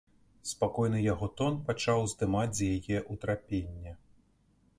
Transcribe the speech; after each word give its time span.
Спакойны 0.51 1.01
яго 1.13 1.29
тон 1.41 1.59
пачаў 1.69 1.99
здымаць 2.15 2.49
з 2.61 2.71
яе 2.73 2.97
ўтрапенне. 3.13 3.99